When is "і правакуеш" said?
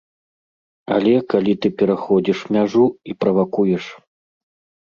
3.13-3.85